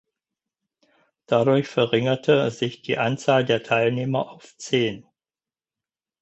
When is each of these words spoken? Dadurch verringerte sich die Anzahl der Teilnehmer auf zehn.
Dadurch 1.27 1.67
verringerte 1.67 2.49
sich 2.49 2.81
die 2.81 2.97
Anzahl 2.97 3.45
der 3.45 3.61
Teilnehmer 3.61 4.31
auf 4.31 4.57
zehn. 4.57 5.05